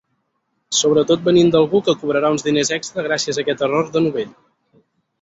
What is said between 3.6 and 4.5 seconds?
error de novell.